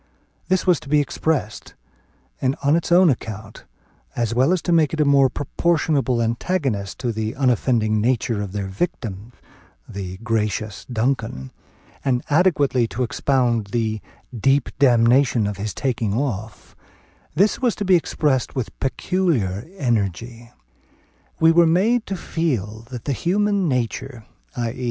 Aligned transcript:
This 0.47 0.65
was 0.65 0.79
to 0.79 0.89
be 0.89 0.99
expressed; 0.99 1.75
and 2.41 2.55
on 2.63 2.75
its 2.75 2.91
own 2.91 3.11
account, 3.11 3.65
as 4.15 4.33
well 4.33 4.51
as 4.51 4.59
to 4.63 4.71
make 4.71 4.95
it 4.95 4.99
a 4.99 5.05
more 5.05 5.29
proportionable 5.29 6.23
antagonist 6.23 6.97
to 7.01 7.11
the 7.11 7.35
unoffending 7.35 8.01
nature 8.01 8.41
of 8.41 8.51
their 8.51 8.65
victim, 8.65 9.31
"the 9.87 10.17
gracious 10.23 10.87
Duncan," 10.91 11.51
and 12.03 12.23
adequately 12.31 12.87
to 12.87 13.03
expound 13.03 13.67
"the 13.67 14.01
deep 14.35 14.69
damnation 14.79 15.45
of 15.45 15.57
his 15.57 15.71
taking 15.71 16.15
off," 16.15 16.75
this 17.35 17.61
was 17.61 17.75
to 17.75 17.85
be 17.85 17.95
expressed 17.95 18.55
with 18.55 18.75
peculiar 18.79 19.67
energy. 19.77 20.49
We 21.39 21.51
were 21.51 21.65
to 21.65 21.67
be 21.67 21.73
made 21.73 22.07
to 22.07 22.17
feel 22.17 22.87
that 22.89 23.05
the 23.05 23.13
human 23.13 23.67
nature, 23.69 24.25
_i.e. 24.57 24.79